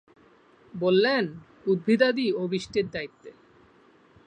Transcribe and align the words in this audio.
বললেন, 0.73 1.23
উদ্ভিদাদি 1.65 2.27
ও 2.33 2.41
বৃষ্টির 2.47 2.85
দায়িত্বে। 2.91 3.29